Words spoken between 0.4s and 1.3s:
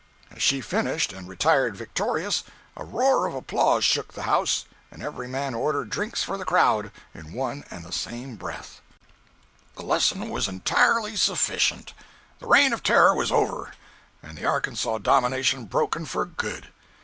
she finished and